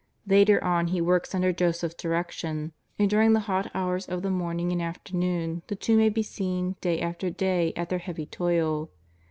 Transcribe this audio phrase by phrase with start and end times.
[0.25, 4.31] Later on He works under Joseph's direc tion, and during the hot hours of the
[4.31, 8.25] morning and af ternoon the two may be seen day after day at their heavy
[8.25, 8.89] toil.